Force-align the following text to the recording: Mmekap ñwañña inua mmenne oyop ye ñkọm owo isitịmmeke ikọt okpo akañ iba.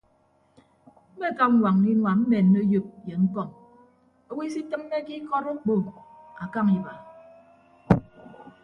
Mmekap 1.13 1.51
ñwañña 1.57 1.89
inua 1.93 2.11
mmenne 2.17 2.57
oyop 2.65 2.87
ye 3.07 3.15
ñkọm 3.23 3.49
owo 4.29 4.41
isitịmmeke 4.47 5.13
ikọt 5.21 5.45
okpo 5.51 5.73
akañ 6.43 6.67
iba. 6.77 6.93